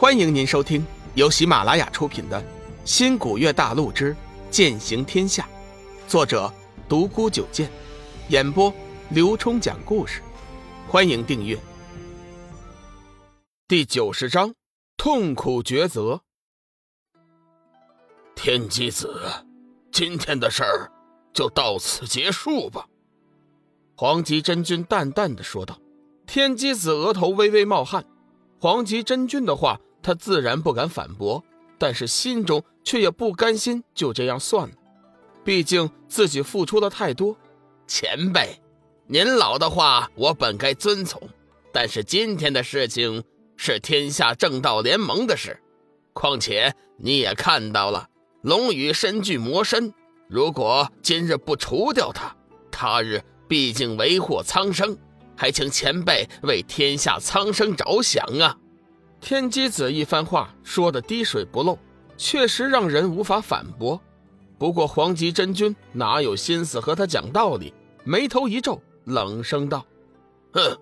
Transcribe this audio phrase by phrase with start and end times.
[0.00, 0.82] 欢迎您收听
[1.14, 2.40] 由喜马拉雅出品的
[2.86, 4.16] 《新古月大陆之
[4.50, 5.46] 剑行天下》，
[6.10, 6.50] 作者
[6.88, 7.70] 独孤九剑，
[8.30, 8.72] 演播
[9.10, 10.22] 刘冲讲故事。
[10.88, 11.60] 欢迎订阅。
[13.68, 14.54] 第九十章，
[14.96, 16.22] 痛苦抉择。
[18.34, 19.14] 天机子，
[19.92, 20.90] 今天的事儿
[21.34, 22.86] 就到此结束吧。
[23.94, 25.78] 黄极真君淡淡的说道。
[26.26, 28.06] 天机子额头微微冒汗，
[28.58, 29.78] 黄极真君的话。
[30.02, 31.42] 他自然不敢反驳，
[31.78, 34.74] 但是心中却也不甘心就这样算了。
[35.44, 37.36] 毕竟自己付出的太多。
[37.86, 38.60] 前辈，
[39.06, 41.20] 您老的话我本该遵从，
[41.72, 43.24] 但是今天的事情
[43.56, 45.58] 是天下正道联盟的事，
[46.12, 48.08] 况且你也看到了，
[48.42, 49.92] 龙宇身具魔身，
[50.28, 52.36] 如果今日不除掉他，
[52.70, 54.96] 他日必竟为祸苍生，
[55.36, 58.56] 还请前辈为天下苍生着想啊！
[59.20, 61.78] 天机子一番话说的滴水不漏，
[62.16, 64.00] 确实让人无法反驳。
[64.58, 67.72] 不过黄极真君哪有心思和他讲道理？
[68.04, 69.86] 眉头一皱，冷声道
[70.52, 70.78] ：“哼，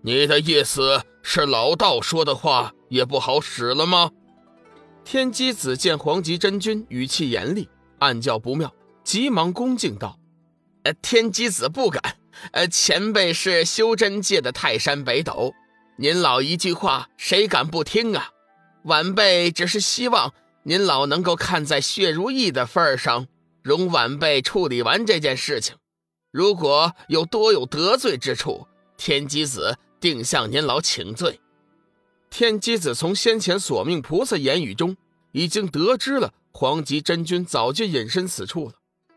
[0.00, 4.10] 你的意思是老道说的话也不好使了吗？”
[5.04, 8.72] 天机子见黄极真君语气严厉，暗叫不妙，
[9.04, 10.18] 急忙恭敬道
[10.84, 12.02] ：“呃，天机子不敢。
[12.52, 15.52] 呃，前辈是修真界的泰山北斗。”
[16.02, 18.32] 您老一句话，谁敢不听啊？
[18.86, 23.28] 晚辈只是希望您老能够看在血如意的份上，
[23.62, 25.76] 容晚辈处理完这件事情。
[26.32, 31.38] 如果有多有得罪之处，天机子定向您老请罪。
[32.28, 34.96] 天机子从先前索命菩萨言语中，
[35.30, 38.72] 已经得知了黄极真君早就隐身此处了。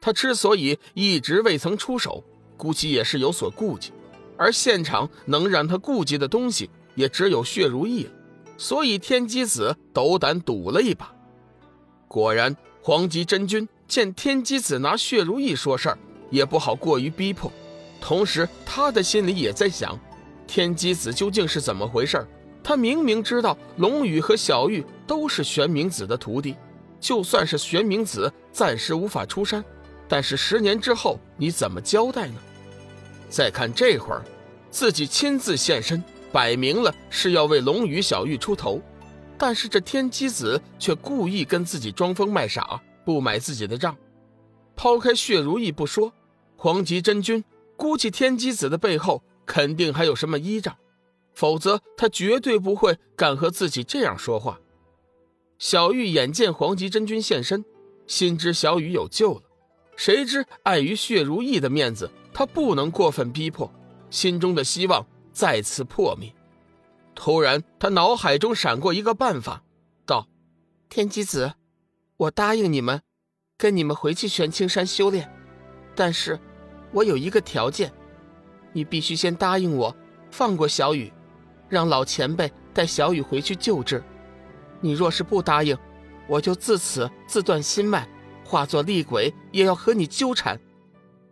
[0.00, 2.24] 他之所以一直未曾出手，
[2.56, 3.92] 估计也是有所顾忌。
[4.40, 8.10] 而现场能让他顾及的东西也只有血如意了，
[8.56, 11.14] 所以天机子斗胆赌了一把。
[12.08, 15.98] 果然，黄极真君见天机子拿血如意说事儿，
[16.30, 17.52] 也不好过于逼迫。
[18.00, 20.00] 同时，他的心里也在想：
[20.46, 22.26] 天机子究竟是怎么回事？
[22.64, 26.56] 他明明知道龙宇和小玉都是玄冥子的徒弟，
[26.98, 29.62] 就算是玄冥子暂时无法出山，
[30.08, 32.36] 但是十年之后你怎么交代呢？
[33.30, 34.22] 再看这会儿，
[34.70, 36.02] 自己亲自现身，
[36.32, 38.82] 摆明了是要为龙宇、小玉出头，
[39.38, 43.96] 但是这天机子却故意跟自己装疯卖傻，不买自己的账。
[44.74, 46.12] 抛开血如意不说，
[46.56, 47.44] 黄极真君
[47.76, 50.76] 估计天机子的背后肯定还有什么依仗，
[51.32, 54.58] 否则他绝对不会敢和自己这样说话。
[55.58, 57.64] 小玉眼见黄极真君现身，
[58.06, 59.42] 心知小雨有救了，
[60.00, 62.10] 谁知碍于血如意的面子。
[62.32, 63.70] 他不能过分逼迫，
[64.08, 66.32] 心中的希望再次破灭。
[67.14, 69.62] 突然，他脑海中闪过一个办法，
[70.06, 70.26] 道
[70.88, 71.52] ：“天机子，
[72.16, 73.02] 我答应你们，
[73.58, 75.30] 跟你们回去玄青山修炼，
[75.94, 76.40] 但是，
[76.92, 77.92] 我有一个条件，
[78.72, 79.94] 你必须先答应我，
[80.30, 81.12] 放过小雨，
[81.68, 84.02] 让老前辈带小雨回去救治。
[84.80, 85.76] 你若是不答应，
[86.26, 88.08] 我就自此自断心脉，
[88.50, 90.60] 化作厉鬼，也要和你纠缠。”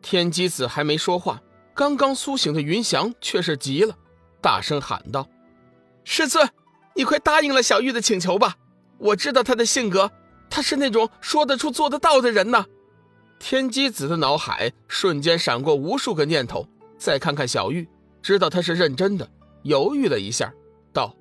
[0.00, 1.42] 天机子还没说话，
[1.74, 3.96] 刚刚苏醒的云翔却是急了，
[4.40, 5.28] 大声喊道
[6.04, 6.48] ：“师尊，
[6.94, 8.56] 你快答应了小玉的请求吧！
[8.98, 10.12] 我知道他的性格，
[10.48, 12.64] 他是那种说得出、做得到的人呐。”
[13.40, 17.88] 天机子的脑海瞬间闪过无数个念头，再看看小玉，
[18.22, 19.28] 知道他是认真的，
[19.62, 20.52] 犹豫了一下，
[20.92, 21.14] 道：“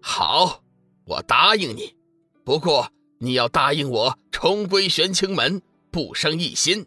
[0.00, 0.62] 好，
[1.04, 1.96] 我答应你，
[2.44, 2.88] 不过
[3.22, 6.86] 你要答应我重归玄清门，不生异心。”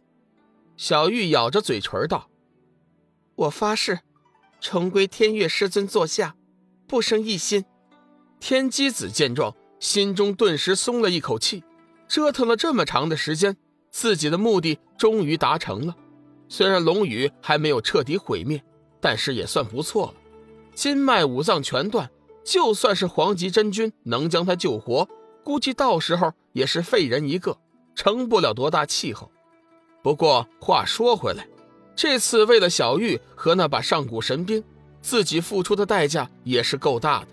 [0.78, 2.30] 小玉咬着嘴唇道
[3.36, 4.00] ：“我发誓，
[4.60, 6.36] 重归天月师尊座下，
[6.88, 7.66] 不生一心。”
[8.40, 11.64] 天机子见状，心中顿时松了一口气。
[12.08, 13.56] 折腾了这么长的时间，
[13.90, 15.96] 自己的目的终于达成了。
[16.50, 18.62] 虽然龙宇还没有彻底毁灭，
[19.00, 20.14] 但是也算不错了。
[20.76, 22.12] 筋脉五脏全断，
[22.44, 25.08] 就算是黄极真君能将他救活，
[25.44, 27.58] 估计到时候也是废人一个，
[27.96, 29.30] 成不了多大气候。
[30.02, 31.48] 不过话说回来，
[31.96, 34.64] 这次为了小玉和那把上古神兵，
[35.02, 37.28] 自己付出的代价也是够大的。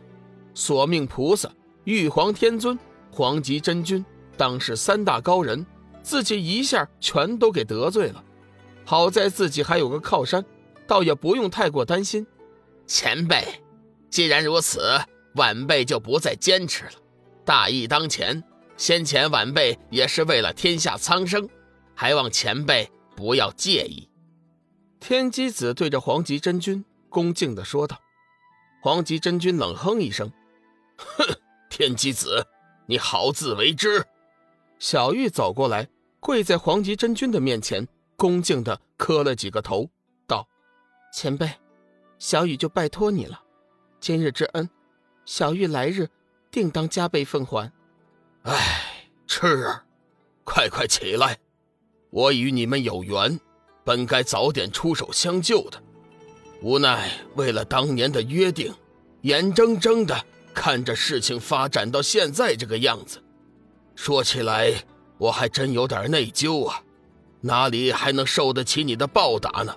[0.55, 1.51] 索命菩萨、
[1.85, 2.79] 玉皇天尊、
[3.11, 4.05] 黄极真君，
[4.37, 5.65] 当是三大高人，
[6.03, 8.23] 自己一下全都给得罪了。
[8.85, 10.45] 好在自己还有个靠山，
[10.87, 12.27] 倒也不用太过担心。
[12.87, 13.47] 前辈，
[14.11, 15.01] 既然如此，
[15.35, 16.93] 晚辈就不再坚持了。
[17.51, 18.45] 大义当前，
[18.77, 21.49] 先前晚辈也是为了天下苍生。
[21.97, 24.09] 还望前辈不要介意。
[25.01, 28.01] 天机子对着黄极真君恭敬地说道。
[28.81, 30.31] 黄极真君冷哼一声
[30.97, 31.27] ：“哼，
[31.69, 32.47] 天机子，
[32.87, 34.07] 你好自为之。
[34.79, 35.89] 小玉走过来，
[36.21, 39.91] 跪在黄极真君的面前，恭敬的磕了几个头，
[40.29, 40.47] 道
[41.13, 41.51] ：“前辈，
[42.17, 43.43] 小雨就拜托你了。
[43.99, 44.71] 今日之恩，
[45.25, 46.09] 小玉来日
[46.51, 47.71] 定当加倍奉还。”
[48.45, 49.83] 哎，赤儿，
[50.45, 51.39] 快快起来！
[52.11, 53.39] 我与你们有缘，
[53.85, 55.81] 本该早点出手相救的，
[56.63, 58.75] 无奈为了当年的约定，
[59.23, 63.23] 眼睁睁的看着事情发展到现在这个样子。
[63.95, 64.73] 说起来，
[65.19, 66.83] 我还真有点内疚啊，
[67.43, 69.77] 哪里还能受得起你的报答呢？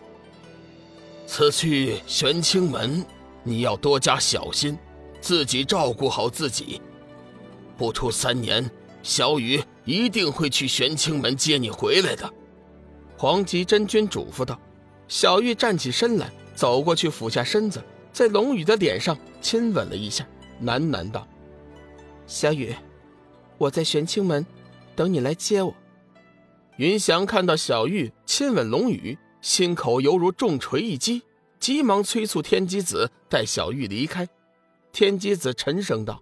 [1.28, 3.06] 此去玄清门，
[3.44, 4.78] 你要多加小心，
[5.24, 6.82] 自己照顾好自己。
[7.78, 8.70] 不出三年，
[9.02, 12.30] 小雨一定会去玄清门接你回来的。
[13.18, 14.60] 黄极真君嘱咐道。
[15.08, 17.82] 小玉站起身来，走过去，俯下身子，
[18.12, 20.28] 在龙宇的脸上亲吻了一下，
[20.64, 21.26] 喃喃道
[22.28, 22.76] ：“小雨。”
[23.58, 24.46] 我在玄清门
[24.94, 25.74] 等你来接我。
[26.76, 31.22] 云翔看到小玉亲吻龙宇，心口犹如重锤一击，
[31.60, 34.28] 急忙催促天机子带小玉离开。
[34.94, 36.22] 天机子沉声道：“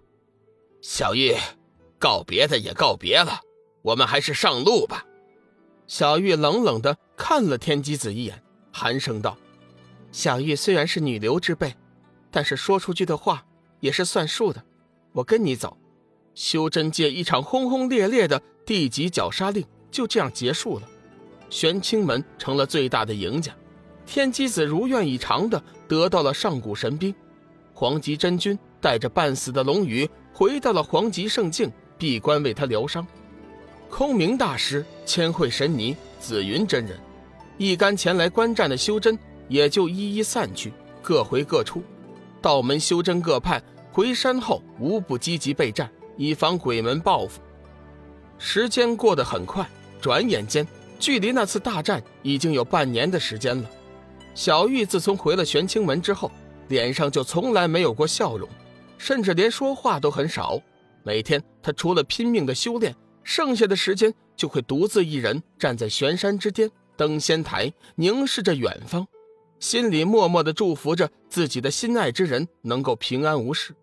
[0.80, 1.36] 小玉，
[1.98, 3.38] 告别的也告别了，
[3.82, 5.04] 我们还是上路吧。”
[5.86, 8.42] 小玉冷冷的看了天机子一眼，
[8.72, 9.36] 寒声道
[10.10, 11.76] ：“小玉虽然是女流之辈，
[12.30, 13.44] 但是说出去的话
[13.80, 14.64] 也是算数的。
[15.12, 15.76] 我跟你走。”
[16.34, 20.88] 修真界一场轰轰烈烈的地级绞杀令就这样结束了，
[21.50, 23.54] 玄清门成了最大的赢家，
[24.06, 27.14] 天机子如愿以偿的得到了上古神兵，
[27.72, 33.06] 黄极真君带着半死的龙宇回到了黄极圣境闭关为他疗伤，
[33.90, 36.98] 空明大师、千惠神尼、紫云真人，
[37.58, 40.72] 一干前来观战的修真也就一一散去，
[41.02, 41.82] 各回各处，
[42.40, 45.90] 道门修真各派回山后无不积极备战。
[46.18, 47.40] 以防鬼门报复。
[48.38, 49.66] 时间过得很快，
[49.98, 50.64] 转眼间，
[50.98, 53.68] 距离那次大战已经有半年的时间了。
[54.34, 56.30] 小玉自从回了玄清门之后，
[56.68, 58.48] 脸上就从来没有过笑容，
[58.98, 60.60] 甚至连说话都很少。
[61.02, 69.06] 每天，他除了拼命的修炼，剩下的时间就会独自一人站在玄山之巅登仙台，凝视着远方，
[69.58, 73.74] 心里默默的祝福着自己的心爱之人能够平安无事。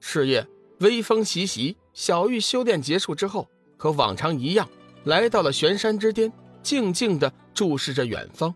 [0.00, 0.46] 是夜。
[0.80, 4.68] 微风习习，小玉修炼结束之后，和往常一样，
[5.02, 8.54] 来到了玄山之巅，静静的注视着远方。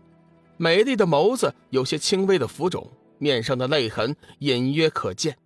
[0.55, 2.89] 美丽的眸子有些轻微的浮肿，
[3.23, 5.37] 面上的泪痕隐约可见。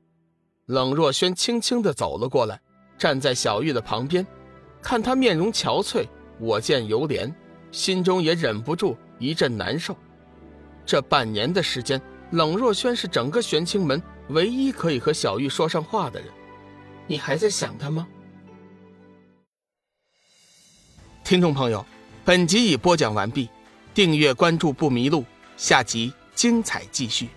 [0.66, 2.60] 冷若轩轻轻地走了过来，
[2.98, 4.26] 站在小玉的旁边，
[4.82, 6.08] 看她面容憔悴，
[6.40, 7.32] 我见犹怜，
[7.72, 9.96] 心中也忍不住一阵难受。
[10.86, 12.02] 这半年的时间，
[12.32, 16.30] 冷若轩是整个玄清门唯一可以和小玉说上话的人。
[17.06, 18.08] 你还在想他吗？
[21.24, 21.86] 听众朋友，
[22.26, 23.48] 本集已播讲完毕，
[23.94, 25.24] 订阅关注不迷路，
[25.56, 27.30] 下集精彩继续。